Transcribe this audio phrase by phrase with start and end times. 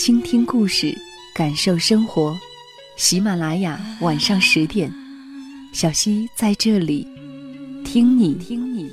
[0.00, 0.96] 倾听故事，
[1.34, 2.34] 感受生活。
[2.96, 4.90] 喜马拉雅晚上十点，
[5.74, 7.06] 小溪在这里，
[7.84, 8.90] 听你听你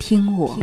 [0.00, 0.58] 听我。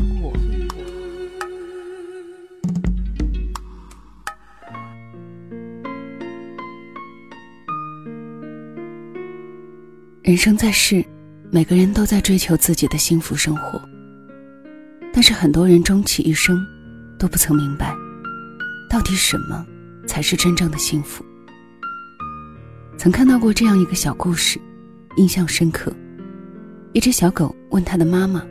[10.23, 11.05] 人生在世，
[11.49, 13.81] 每个人都在追求自己的幸福生活，
[15.13, 16.61] 但是很多人终其一生，
[17.17, 17.95] 都不曾明白，
[18.89, 19.65] 到底什么。
[20.05, 21.23] 才是真正的幸福。
[22.97, 24.59] 曾看到过这样一个小故事，
[25.17, 25.93] 印象深刻。
[26.93, 28.41] 一只小狗问它的妈妈：“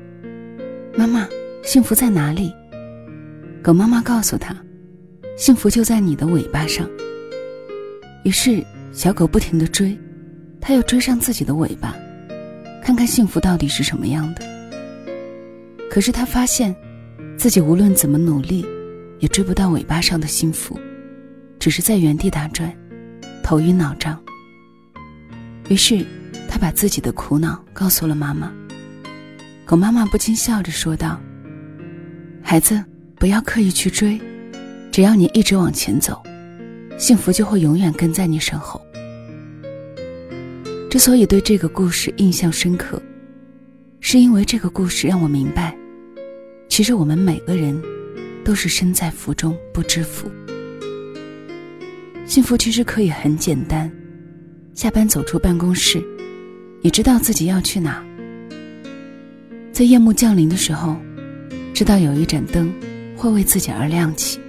[0.95, 1.27] 妈妈，
[1.62, 2.53] 幸福在哪里？”
[3.64, 4.55] 狗妈妈告诉他
[5.39, 6.87] ：“幸福就在你的尾巴上。”
[8.23, 9.98] 于是小狗不停地追，
[10.61, 11.97] 它要追上自己的尾巴，
[12.83, 14.42] 看看幸福到底是什么样的。
[15.91, 16.77] 可是它发现，
[17.39, 18.67] 自己无论怎么努力，
[19.20, 20.79] 也追不到尾巴上的幸福。
[21.65, 22.70] 只是在原地打转，
[23.43, 24.23] 头晕脑胀。
[25.70, 26.05] 于是，
[26.47, 28.53] 他把自己的苦恼告诉了妈妈。
[29.65, 31.19] 狗妈妈不禁笑着说道
[32.45, 32.85] ：“孩子，
[33.17, 34.20] 不要刻意去追，
[34.92, 36.23] 只要你一直往前走，
[36.98, 38.79] 幸福就会永远跟在你身后。”
[40.92, 43.01] 之所以对这个故事印象深刻，
[44.01, 45.75] 是因为这个故事让我明白，
[46.69, 47.83] 其实我们每个人
[48.45, 50.31] 都是身在福中不知福。
[52.27, 53.91] 幸福其实可以很简单，
[54.72, 56.03] 下班走出办公室，
[56.80, 58.03] 你知道自己要去哪。
[59.73, 60.96] 在夜幕降临的时候，
[61.74, 62.73] 知道有一盏灯
[63.14, 64.40] 会为自己而亮起。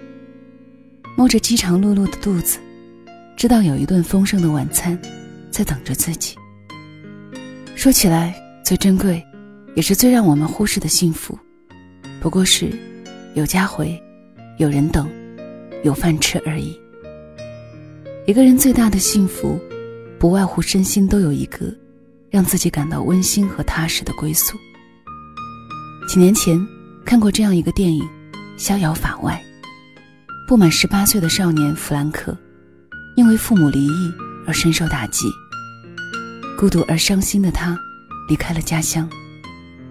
[1.18, 2.60] 摸着饥肠辘辘的肚子，
[3.36, 4.98] 知道有一顿丰盛的晚餐
[5.52, 6.36] 在等着自己。
[7.76, 8.34] 说起来，
[8.64, 9.22] 最珍贵，
[9.76, 11.38] 也是最让我们忽视的幸福，
[12.22, 12.72] 不过是
[13.34, 14.02] 有家回，
[14.58, 15.10] 有人等，
[15.84, 16.80] 有饭吃而已。
[18.28, 19.60] 一个人最大的幸福，
[20.18, 21.72] 不外乎身心都有一个
[22.32, 24.58] 让自己感到温馨和踏实的归宿。
[26.08, 26.60] 几年前
[27.06, 28.04] 看过这样一个电影
[28.58, 29.40] 《逍遥法外》，
[30.48, 32.36] 不满十八岁的少年弗兰克，
[33.16, 34.12] 因为父母离异
[34.48, 35.28] 而深受打击，
[36.58, 37.78] 孤独而伤心的他，
[38.28, 39.08] 离开了家乡，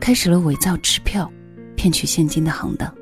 [0.00, 1.30] 开始了伪造支票、
[1.76, 2.92] 骗取现金的行当。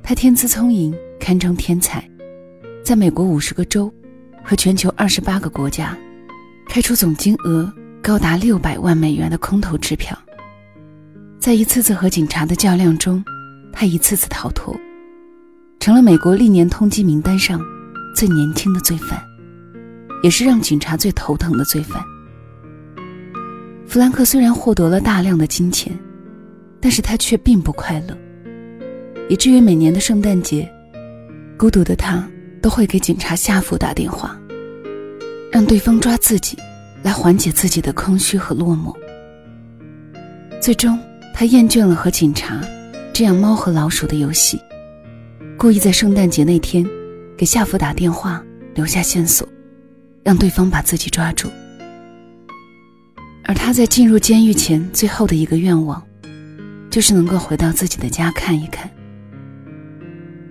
[0.00, 2.08] 他天资聪颖，堪称天才。
[2.86, 3.92] 在美国五十个州
[4.44, 5.98] 和全球二十八个国家，
[6.68, 7.68] 开出总金额
[8.00, 10.16] 高达六百万美元的空头支票。
[11.36, 13.24] 在一次次和警察的较量中，
[13.72, 14.72] 他一次次逃脱，
[15.80, 17.60] 成了美国历年通缉名单上
[18.14, 19.20] 最年轻的罪犯，
[20.22, 22.00] 也是让警察最头疼的罪犯。
[23.84, 25.92] 弗兰克虽然获得了大量的金钱，
[26.80, 28.16] 但是他却并不快乐，
[29.28, 30.72] 以至于每年的圣诞节，
[31.56, 32.24] 孤独的他。
[32.66, 34.36] 都会给警察夏福打电话，
[35.52, 36.58] 让对方抓自己，
[37.04, 38.92] 来缓解自己的空虚和落寞。
[40.60, 40.98] 最终，
[41.32, 42.60] 他厌倦了和警察
[43.12, 44.60] 这样猫和老鼠的游戏，
[45.56, 46.84] 故意在圣诞节那天
[47.38, 48.42] 给夏福打电话，
[48.74, 49.48] 留下线索，
[50.24, 51.48] 让对方把自己抓住。
[53.44, 56.02] 而他在进入监狱前最后的一个愿望，
[56.90, 58.90] 就是能够回到自己的家看一看。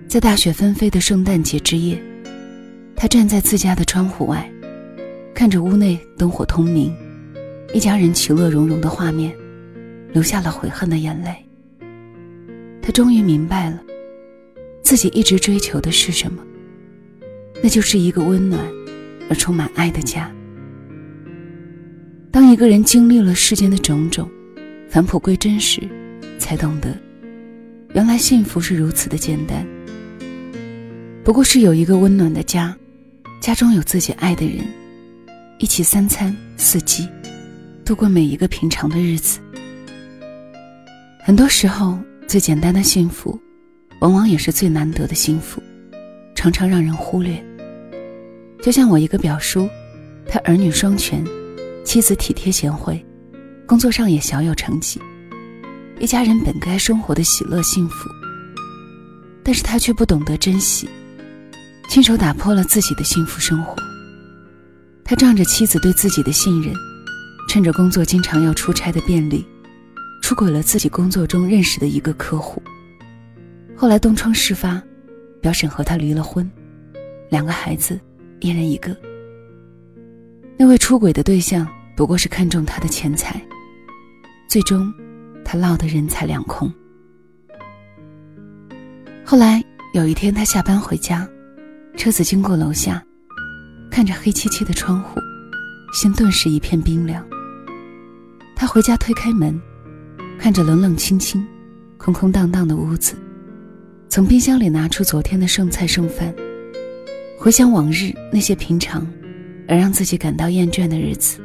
[0.08, 2.00] 在大雪纷飞的圣诞节之夜，
[2.94, 4.48] 他站在自家的窗户外，
[5.34, 6.94] 看着屋内灯火通明，
[7.74, 9.34] 一家人其乐融融的画面，
[10.12, 11.34] 流下了悔恨的眼泪。
[12.80, 13.82] 他终于明白了，
[14.80, 16.40] 自己一直追求的是什么，
[17.60, 18.60] 那就是一个温暖
[19.28, 20.32] 而充满爱的家。
[22.30, 24.30] 当一个人经历了世间的种种，
[24.88, 25.82] 返璞归真时，
[26.38, 26.96] 才懂得，
[27.92, 29.66] 原来幸福是如此的简单。
[31.26, 32.72] 不过是有一个温暖的家，
[33.40, 34.64] 家中有自己爱的人，
[35.58, 37.08] 一起三餐四季，
[37.84, 39.40] 度过每一个平常的日子。
[41.24, 43.36] 很多时候，最简单的幸福，
[43.98, 45.60] 往往也是最难得的幸福，
[46.36, 47.44] 常常让人忽略。
[48.62, 49.68] 就像我一个表叔，
[50.28, 51.24] 他儿女双全，
[51.84, 53.04] 妻子体贴贤惠，
[53.66, 55.00] 工作上也小有成绩，
[55.98, 58.08] 一家人本该生活的喜乐幸福，
[59.42, 60.88] 但是他却不懂得珍惜。
[61.88, 63.74] 亲手打破了自己的幸福生活。
[65.04, 66.74] 他仗着妻子对自己的信任，
[67.48, 69.46] 趁着工作经常要出差的便利，
[70.20, 72.62] 出轨了自己工作中认识的一个客户。
[73.76, 74.82] 后来东窗事发，
[75.40, 76.50] 表婶和他离了婚，
[77.30, 78.00] 两个孩子，
[78.40, 78.96] 一人一个。
[80.58, 83.40] 那位出轨的对象不过是看中他的钱财，
[84.48, 84.92] 最终，
[85.44, 86.72] 他落得人财两空。
[89.24, 89.62] 后来
[89.94, 91.28] 有一天，他下班回家，
[91.96, 93.02] 车子经过楼下，
[93.90, 95.18] 看着黑漆漆的窗户，
[95.92, 97.26] 心顿时一片冰凉。
[98.54, 99.58] 他回家推开门，
[100.38, 101.44] 看着冷冷清清、
[101.96, 103.16] 空空荡荡的屋子。
[104.08, 106.32] 从冰箱里拿出昨天的剩菜剩饭，
[107.38, 109.06] 回想往日那些平常
[109.66, 111.40] 而让自己感到厌倦的日子，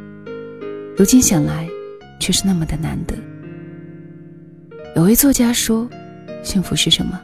[0.97, 1.67] 如今想来，
[2.19, 3.15] 却是那么的难得。
[4.95, 5.89] 有位作家说
[6.43, 7.19] ：“幸福是什么？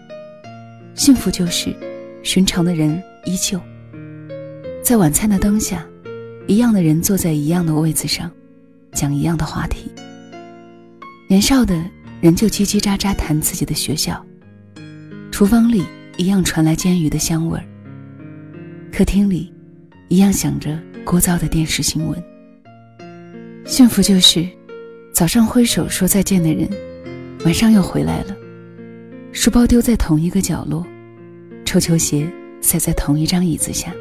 [0.96, 1.76] 幸福就是
[2.24, 3.60] 寻常的人依旧
[4.82, 5.86] 在晚餐的灯下，
[6.48, 8.32] 一样的人坐在一样的位子上，
[8.94, 9.92] 讲一样的话题。
[11.28, 11.76] 年少的
[12.22, 14.26] 人就叽叽喳喳谈自己的学校。”
[15.30, 15.84] 厨房里
[16.16, 17.66] 一样传来煎鱼的香味儿，
[18.94, 19.54] 客厅里
[20.08, 22.24] 一样响着聒噪的电视新闻。
[23.66, 24.48] 幸福就是
[25.14, 26.70] 早上挥手说再见的人，
[27.44, 28.34] 晚上又回来了，
[29.34, 30.88] 书包丢在同一个角落，
[31.66, 32.26] 臭球鞋
[32.62, 33.94] 塞在同一张椅子下。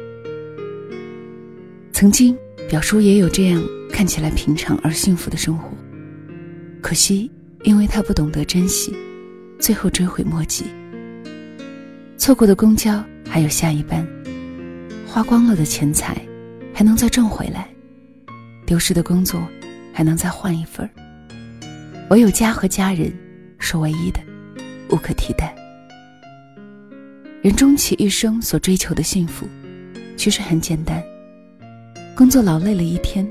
[1.91, 2.37] 曾经
[2.69, 5.69] 表叔也有这样看起来平常而幸福的生活，
[6.81, 7.31] 可惜
[7.63, 8.95] 因为他不懂得珍惜，
[9.59, 10.65] 最后追悔莫及。
[12.17, 14.07] 错过的公交还有下一班，
[15.07, 16.15] 花光了的钱财
[16.73, 17.67] 还能再挣回来，
[18.65, 19.41] 丢失的工作
[19.91, 20.89] 还能再换一份儿。
[22.11, 23.11] 唯有家和家人
[23.57, 24.19] 是唯一的，
[24.91, 25.56] 无可替代。
[27.47, 29.47] 人终其一生所追求的幸福，
[30.17, 31.01] 其实很简单：
[32.13, 33.25] 工作劳累了一天，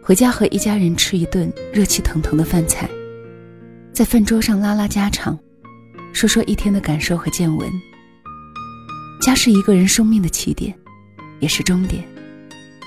[0.00, 2.88] 回家和一家人吃一顿热气腾腾的饭菜，
[3.92, 5.36] 在饭桌上拉拉家常，
[6.12, 7.68] 说说一天的感受和见闻。
[9.20, 10.72] 家是一个人生命的起点，
[11.40, 12.04] 也是终点，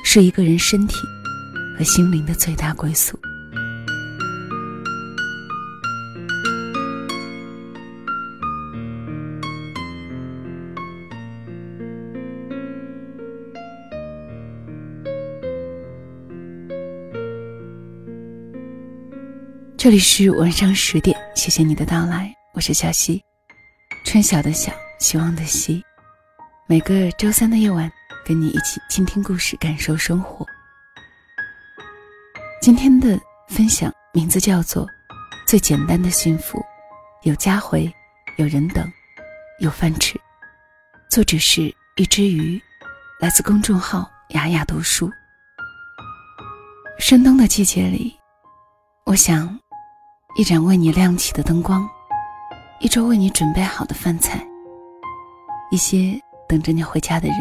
[0.05, 0.95] 是一个人身体
[1.77, 3.19] 和心灵的最大归宿。
[19.85, 23.23] 这里是晚上十点，谢谢你的到来，我是小溪，
[24.03, 25.85] 春晓的晓，希望的希。
[26.65, 27.87] 每个周三的夜晚，
[28.25, 30.43] 跟你一起倾听故事，感受生活。
[32.59, 33.15] 今天的
[33.47, 34.87] 分享名字叫做
[35.45, 36.57] 《最简单的幸福》，
[37.21, 37.87] 有家回，
[38.37, 38.91] 有人等，
[39.59, 40.19] 有饭吃。
[41.11, 42.59] 作者是一只鱼，
[43.19, 45.11] 来自公众号雅雅读书。
[46.97, 48.17] 深冬的季节里，
[49.05, 49.59] 我想，
[50.35, 51.89] 一盏为你亮起的灯光，
[52.79, 54.45] 一桌为你准备好的饭菜，
[55.71, 56.19] 一些。
[56.47, 57.37] 等着你回家的人，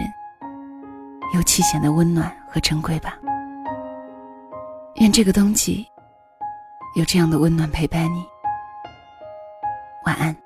[1.34, 3.18] 尤其显得温暖和珍贵吧。
[4.94, 5.86] 愿这个冬季
[6.96, 8.24] 有这样的温暖陪伴你。
[10.06, 10.43] 晚安。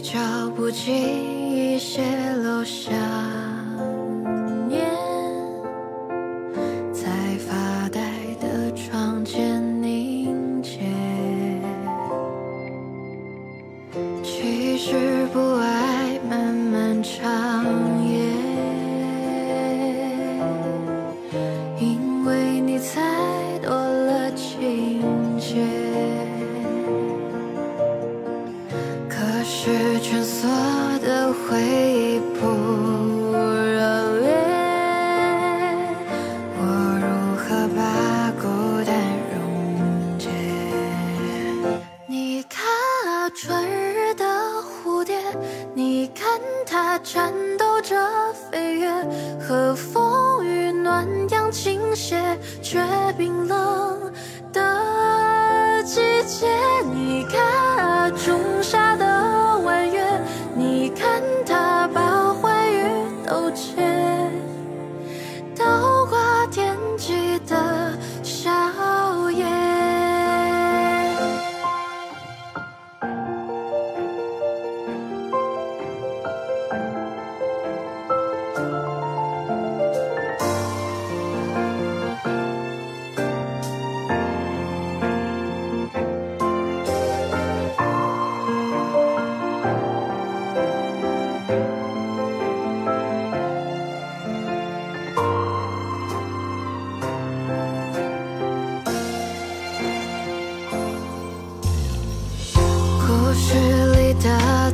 [0.00, 0.18] 角
[0.56, 2.02] 不经意泄
[2.36, 2.90] 露想
[48.78, 48.90] 月，
[49.40, 52.80] 和风雨暖阳倾斜，却
[53.16, 54.12] 冰冷
[54.52, 56.48] 的季节。
[56.92, 58.59] 你看仲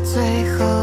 [0.06, 0.22] 最
[0.56, 0.75] 后